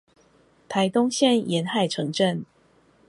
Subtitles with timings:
[0.67, 2.45] 臺東縣沿海城鎮